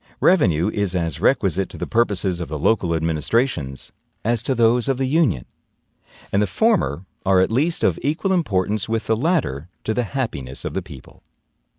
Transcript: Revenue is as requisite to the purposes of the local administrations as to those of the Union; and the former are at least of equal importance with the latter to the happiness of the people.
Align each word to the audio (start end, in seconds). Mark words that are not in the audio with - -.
Revenue 0.19 0.71
is 0.71 0.95
as 0.95 1.19
requisite 1.21 1.69
to 1.69 1.77
the 1.77 1.85
purposes 1.85 2.39
of 2.39 2.47
the 2.47 2.57
local 2.57 2.95
administrations 2.95 3.91
as 4.25 4.41
to 4.41 4.55
those 4.55 4.87
of 4.87 4.97
the 4.97 5.05
Union; 5.05 5.45
and 6.31 6.41
the 6.41 6.47
former 6.47 7.05
are 7.23 7.39
at 7.39 7.51
least 7.51 7.83
of 7.83 7.99
equal 8.01 8.33
importance 8.33 8.89
with 8.89 9.05
the 9.05 9.15
latter 9.15 9.69
to 9.83 9.93
the 9.93 10.05
happiness 10.05 10.65
of 10.65 10.73
the 10.73 10.81
people. 10.81 11.21